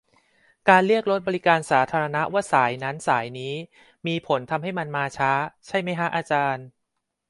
[0.69, 3.53] การเรียกรถบริการสาธารณะว่า 'สาย' นั้น 'สาย' นี้
[4.07, 5.31] มีผลทำให้มันมาช้า
[5.67, 6.65] ใช่มั๊ยฮะอาจารย์?